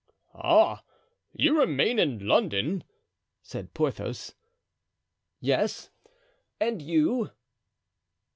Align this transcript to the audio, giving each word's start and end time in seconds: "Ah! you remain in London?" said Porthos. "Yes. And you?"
"Ah! 0.33 0.81
you 1.31 1.59
remain 1.59 1.99
in 1.99 2.25
London?" 2.27 2.83
said 3.43 3.75
Porthos. 3.75 4.33
"Yes. 5.39 5.91
And 6.59 6.81
you?" 6.81 7.29